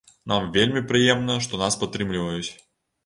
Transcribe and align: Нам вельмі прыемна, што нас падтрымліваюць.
Нам 0.31 0.47
вельмі 0.55 0.81
прыемна, 0.93 1.37
што 1.49 1.61
нас 1.63 1.79
падтрымліваюць. 1.83 2.49